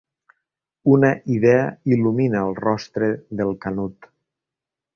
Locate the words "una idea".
0.93-1.67